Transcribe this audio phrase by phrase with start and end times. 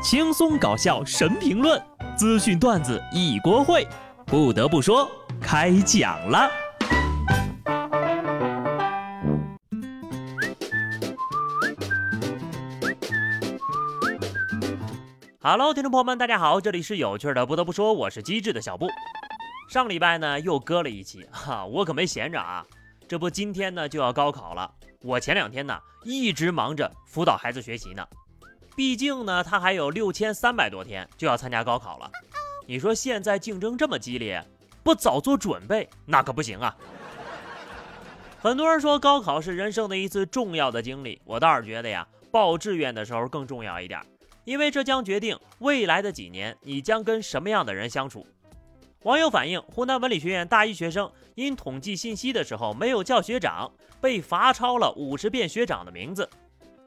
[0.00, 1.82] 轻松搞笑神评论，
[2.16, 3.84] 资讯段子一锅烩。
[4.24, 5.10] 不得不说，
[5.40, 6.48] 开讲了。
[15.40, 17.44] Hello，听众朋友们，大家好，这里是有趣的。
[17.44, 18.86] 不得不说，我是机智的小布。
[19.68, 22.64] 上礼拜呢又割了一期，哈，我可没闲着啊。
[23.08, 24.70] 这不，今天呢就要高考了。
[25.02, 28.06] 我前两天呢一直忙着辅导孩子学习呢，
[28.78, 32.08] 毕竟呢他还有六千三百多天就要参加高考了。
[32.64, 34.40] 你说现在竞争这么激烈，
[34.84, 36.76] 不早做准备那可不行啊。
[38.38, 44.00] 很多人说高考是人生的一次重要的经历，我倒是觉得呀，报志愿的时候更重要一点，
[44.44, 48.24] 因为这将决定未来的几年你将跟什么样的人相处。
[49.02, 56.30] 网友反映，湖南文理学院大一学生因统计信息的时候没有叫学长，被罚抄了五十遍学长的名字。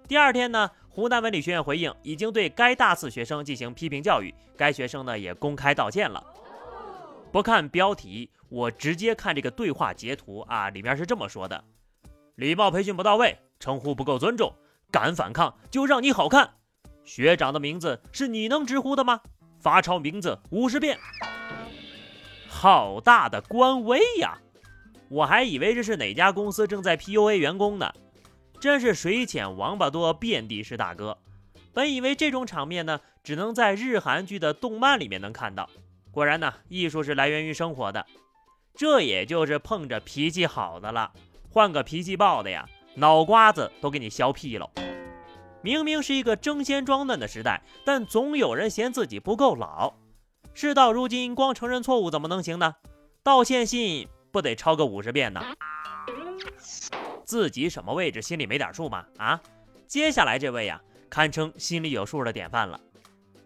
[0.08, 6.22] 第二天呢，湖南文理学院回应，已经对该大四学生进行批评教育，该学生呢也公开道歉了。
[7.32, 11.64] 不看标题，我直接看这个对话截图啊，里面是这么说的：
[12.36, 14.54] 礼貌培训不到位，称呼不够尊重，
[14.92, 16.56] 敢反抗就让你好看。
[17.06, 19.22] 学长的名字是你能直呼的吗？
[19.60, 21.00] 罚抄名字五十遍。
[22.50, 24.38] 好大的官威呀！
[25.08, 27.90] 我还以为这是哪家公司正在 PUA 员工呢，
[28.62, 31.18] 真是水浅王八多，遍地是大哥。
[31.74, 35.68] 本以为这种场面呢，只能在日韩剧的动漫里面能看到。
[36.12, 38.06] 果然呢，艺术是来源于生活的，
[38.76, 41.12] 这也就是碰着脾气好的了，
[41.50, 44.70] 换个脾气暴的呀，脑瓜子都给你削屁喽。
[45.64, 49.96] 明明是一个争先装嫩的时代，但总有人嫌自己不够老。
[50.54, 52.76] 事到如今，光承认错误怎么能行呢？
[53.24, 55.44] 道歉信不得抄个五十遍呢？
[57.32, 59.06] 自己什么位置，心里没点数吗？
[59.16, 59.42] 啊！
[59.88, 62.78] 接下来这位呀，堪称心里有数的典范了。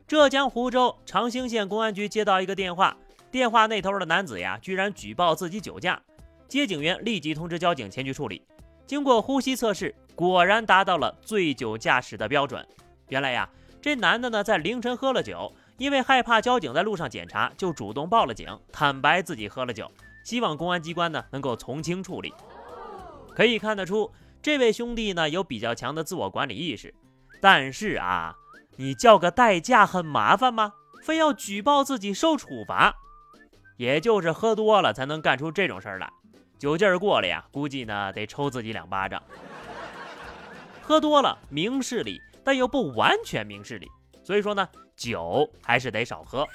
[0.07, 2.97] 浙江湖州长兴县公安局接到一个电话，
[3.29, 6.01] 电话那头的男子呀，居然举报自己酒驾，
[6.47, 8.41] 接警员立即通知交警前去处理。
[8.87, 12.67] 经过呼吸测试，果然达到了醉酒驾驶的标准。
[13.09, 13.47] 原来呀，
[13.79, 15.53] 这男的呢，在凌晨喝了酒。
[15.77, 19.91] 因为害怕交警在路上检查，就主动报了警，坦白自己喝了酒，
[20.23, 22.33] 希望公安机关呢能够从轻处理。
[23.35, 26.93] 可以看得出，这位兄弟呢有比较强的自我管理意识。
[27.41, 28.35] 但是啊，
[28.77, 30.73] 你叫个代驾很麻烦吗？
[31.03, 32.95] 非要举报自己受处罚？
[33.77, 36.09] 也就是喝多了才能干出这种事儿来，
[36.57, 39.21] 酒劲儿过了呀，估计呢得抽自己两巴掌。
[40.81, 43.87] 喝多了明事理，但又不完全明事理，
[44.23, 44.67] 所以说呢。
[44.95, 46.47] 酒还是得少喝，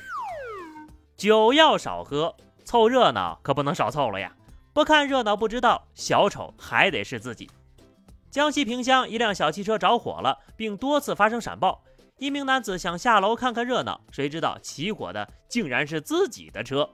[1.15, 4.33] 酒要少喝，凑热闹可不能少凑了呀！
[4.73, 7.51] 不看热闹不知道，小丑还得是自己。
[8.31, 11.83] 江西萍乡一辆小汽车着火了，并多次发生闪爆。
[12.19, 16.89] 一名男子想下楼看看热闹，谁知道起火的竟然是自己的车。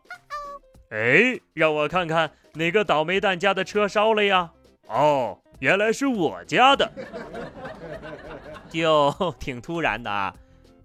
[0.91, 4.51] 哎，让我看看哪个倒霉蛋家的车烧了呀？
[4.87, 6.91] 哦，原来是我家的，
[8.71, 10.35] 就挺突然的啊。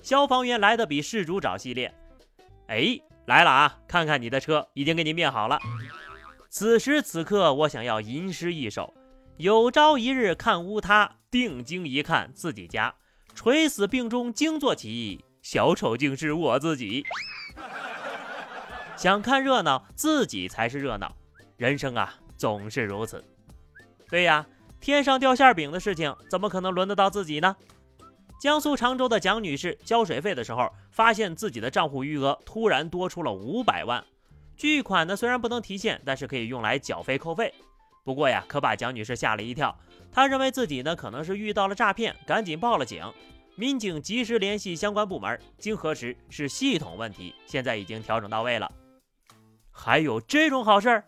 [0.01, 1.93] 消防员来的比事主早系列，
[2.67, 3.77] 哎，来了啊！
[3.87, 5.59] 看看你的车已经给你灭好了。
[6.53, 8.93] 此时此刻，我想要吟诗一首：
[9.37, 12.93] 有朝一日看屋塌，定睛一看自己家，
[13.33, 17.05] 垂死病中惊坐起，小丑竟是我自己。
[18.97, 21.15] 想看热闹，自己才是热闹。
[21.55, 23.23] 人生啊，总是如此。
[24.09, 24.45] 对呀，
[24.81, 27.55] 天上掉馅饼的事情，怎么可能轮得到自己呢？
[28.41, 34.03] 江苏常州的蒋女士交水费的时候，发现自己的账户余额突然多出了五百万。
[34.61, 37.51] 巨款呢虽然不能提现，但是可以用来缴费扣费。
[38.03, 39.75] 不过呀，可把蒋女士吓了一跳。
[40.11, 43.11] 她认为自己呢可能是遇到了诈骗，赶紧报了警。
[43.55, 48.71] 民警及时联系相关部门，经核实是系统问题，现在已经调整到位了。
[49.71, 51.05] 还有这种好事儿，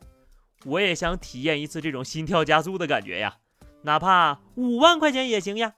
[0.66, 3.38] 我也想体验一次这种心跳加速的感觉呀，
[3.84, 5.72] 哪怕五万块钱也行呀。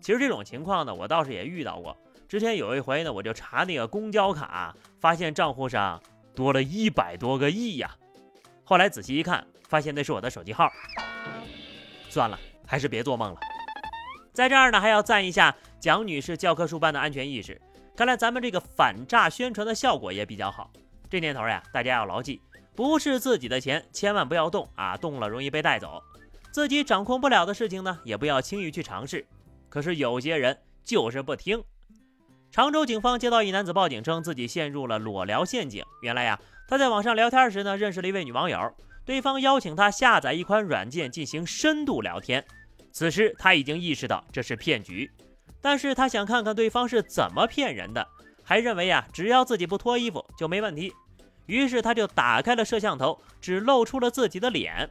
[0.00, 1.94] 其实这种情况呢，我倒是也遇到过。
[2.26, 6.02] 之前有一回呢，我就查那个公交卡，发现账户上
[6.36, 7.96] 多了一百多个亿呀。
[8.62, 10.70] 后来仔细一看，发现那是我的手机号。
[12.10, 13.40] 算了，还是别做梦了。
[14.32, 17.60] 在这儿呢，还要赞一下蒋女士教科书般的安全意识。
[17.96, 20.70] 看来咱们这个反诈宣传的效果也比较好。
[21.08, 22.42] 这年头呀，大家要牢记，
[22.74, 26.02] 不是自己的钱，千万不要动啊，动了容易被带走。
[26.52, 29.26] 自己掌控不了的事情呢，也不要轻易去尝试。
[29.70, 31.64] 可是有些人就是不听。
[32.56, 35.84] 常州警方接到一男子报警，称自己陷入了裸聊陷阱。
[36.00, 38.72] 原来呀，他在网上聊天时呢，认识了一位女网友，
[39.04, 42.42] 对方邀请他下载一款软件进行深度聊天。
[42.92, 45.10] 此时他已经意识到这是骗局，
[45.60, 48.08] 但是他想看看对方是怎么骗人的，
[48.42, 50.90] 还认为呀，只要自己不脱衣服就没问题。
[51.44, 54.88] 于是他就打开了摄像头，只露出了自己的脸。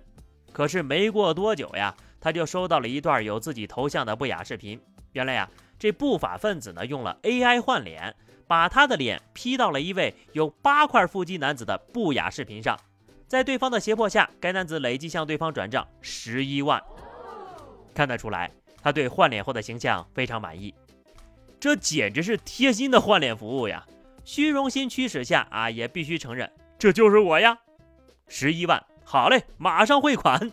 [0.54, 4.80] 可是没过多久呀，他就收到了一段有自己头像的不雅视频。
[5.14, 8.16] 原来呀，这不法分子呢用了 AI 换脸，
[8.48, 12.80] 把他的脸 P 到了一位有八块腹肌男子的不雅视频上。
[13.28, 16.82] 在对方的胁迫下，该男子累计向对方转账十一万。
[17.94, 18.52] 看得出来，
[18.82, 20.74] 他对换脸后的形象非常满意。
[21.60, 23.86] 这简直是贴心的换脸服务呀！
[24.24, 27.58] 虚荣心驱使下啊，也必须承认这就是我呀。
[28.28, 30.52] 十一万，好嘞，马上汇款。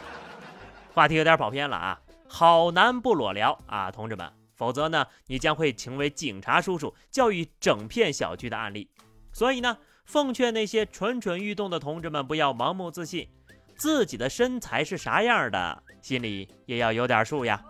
[0.94, 8.90] 话题有点跑偏了啊，好男不裸聊啊，同志们，否则呢，你将会成为警察叔叔教育整片小区的案例。
[9.32, 13.28] 所以呢，奉劝那些蠢蠢欲动的同志们不要盲目自信，
[13.76, 17.64] 自己的身材是啥样的，心里也要有点数呀。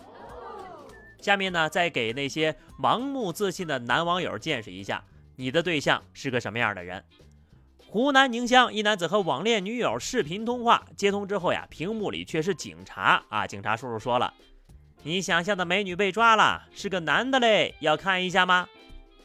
[1.20, 5.02] 下面呢，再给那些盲目自信的男网友见识一下，
[5.34, 7.04] 你的对象是个什么样的人。
[7.88, 13.46] 湖南宁乡一男子和网恋女友视频通话，接通之后呀，屏幕里却是警察啊！
[13.46, 14.34] 警察叔叔说了
[15.02, 18.68] ：“你想象的美女被抓了，是个男的嘞，要看一下吗？”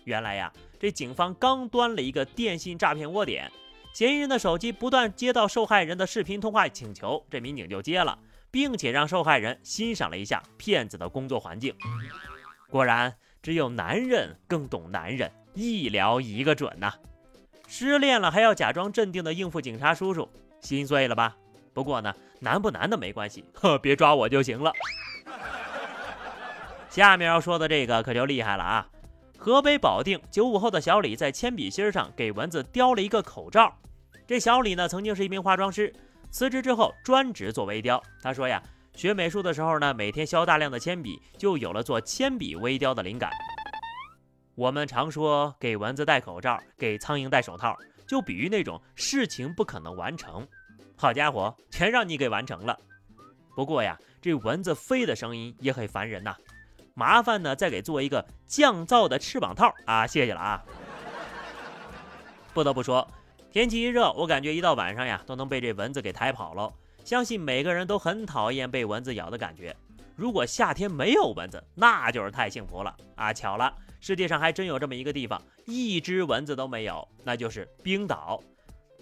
[0.06, 3.52] 原来呀，这警方刚端了一个电信诈骗窝点，
[3.94, 8.18] 嫌疑人的手机不断接到受害人的视频通话请求，这民警就接了。
[8.52, 11.74] 并且让受害人欣赏了一下骗子的工作环境，
[12.70, 16.94] 果然只有男人更懂男人，一聊一个准呐！
[17.74, 20.28] 失恋了还要假装镇定的应付警察叔叔，
[20.60, 21.38] 心碎了吧？
[21.74, 24.74] 不过呢，难不难的没关系，呵，别抓我就行了。
[26.90, 28.90] 下面要说的这个可就厉害了啊！
[29.38, 33.74] 河北保定九五后的小李在铅笔芯上给蚊子雕了一个口罩。
[34.28, 35.94] 这小李呢，曾经是一名化妆师。
[36.30, 38.04] 辞职之后专职做微雕。
[38.22, 38.62] 他说呀，
[38.98, 43.32] 学美术的时候呢，每天削大量的铅笔，就有了做铅笔微雕的灵感。
[44.56, 50.46] 我们常说给蚊子戴口罩，给苍蝇戴手套，就比喻那种事情不可能完成。
[50.96, 52.78] 好家伙，全让你给完成了。
[53.56, 56.36] 不过呀，这蚊子飞的声音也很烦人呐。
[56.94, 60.64] 麻烦呢，再给做一个降噪的翅膀套啊，谢谢了啊。
[62.54, 63.08] 不得不说。
[63.50, 66.72] 天气一热，我感觉一到晚上呀，都能被这蚊子给抬跑了。
[67.04, 69.76] 相信每个人都很讨厌被蚊子咬的感觉。
[70.16, 73.34] 如果夏天没有蚊子，那就是太幸福了啊！
[73.34, 78.44] 巧了，世界上还真有这么一个地方，一只蚊子都没有，那就是冰岛。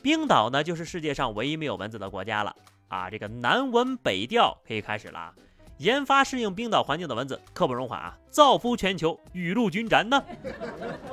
[0.04, 2.56] 冰岛呢，就是世界上唯一没有蚊子的国家了
[2.90, 3.10] 啊！
[3.10, 5.34] 这个南蚊北调可以开始了，
[5.78, 8.18] 研发适应冰岛环境的蚊子，刻不容缓啊！
[8.30, 10.24] 造福全球，雨露均沾呢。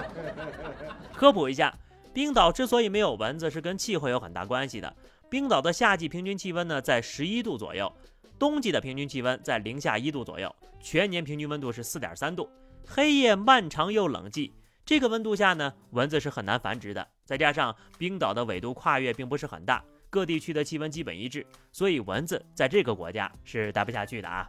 [1.14, 1.72] 科普一下。
[2.12, 4.90] 冰岛之所以没有蚊子，是跟气候有很大关系的。
[5.28, 7.92] 冰岛的夏季平均气温呢在十一度左右，
[8.38, 12.48] 冬季的平均气温在零下一度左右，全年平均温度是四点三度。
[12.88, 14.52] 黑夜漫长又冷寂，
[14.84, 17.06] 这个温度下呢，蚊子是很难繁殖的。
[17.24, 24.48] 再加上冰岛的纬度跨越并不是很大，各地区的气温基本一致，所以蚊子在这个国家是待不下去的啊。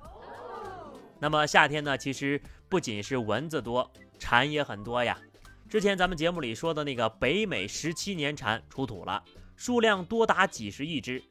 [1.19, 2.39] 那么夏天呢，其实
[2.69, 5.17] 不仅是蚊子多，蝉也很多呀。
[5.67, 9.21] 之前咱们节目里说的那个北美十七年蝉出土了，
[9.55, 11.21] 数量多达几十亿只。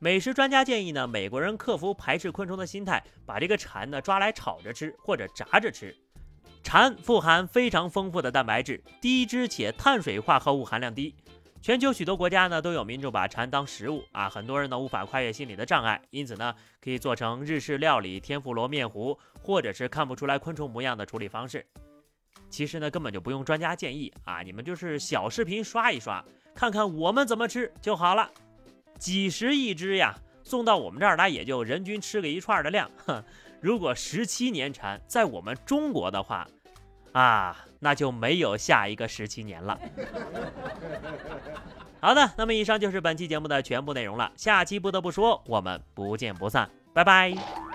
[0.00, 5.94] 美食专家建议呢，美国人克服排斥昆虫的心态，把这个蝉呢抓来炒着吃或者炸着吃。
[6.70, 11.14] 蝉富含非常丰富的蛋白质，低脂且碳水化合物含量低。
[11.62, 21.64] 全球许多国家呢都有民众把蝉当食物啊，很多人呢无法跨越心理的障碍，因此呢可以做成日式料理天妇罗面糊，或者是看不出来昆虫模样的处理方式。
[22.50, 26.22] 其实呢，根本就不用专家建议啊，你们就是小视频刷一刷，
[26.54, 28.30] 看看我们怎么吃就好了。
[28.98, 30.14] 几十亿只呀，
[30.44, 32.90] 送到我们这儿来也就人均吃个一串的量。
[33.06, 33.24] 哼，
[33.62, 36.46] 如果十七年蝉在我们中国的话，
[37.12, 39.78] 啊，那就没有下一个十七年了。
[42.00, 44.30] 好的，那么以上就是本期节目的全部内容了。
[44.36, 47.67] 下期不得不说，我们不见不散，拜拜。